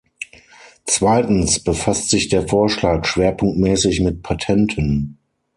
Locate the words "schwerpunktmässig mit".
3.05-4.23